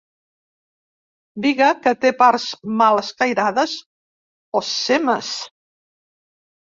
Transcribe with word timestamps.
Biga 1.43 1.67
que 1.83 1.93
té 2.05 2.11
parts 2.23 2.47
mal 2.81 3.01
escairades, 3.03 3.75
o 4.61 4.65
semes. 4.73 5.31